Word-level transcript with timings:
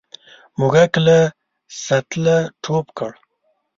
موږک 0.59 0.93
له 1.05 1.17
سطله 1.83 2.37
ټوپ 2.63 2.85
کړ. 2.97 3.11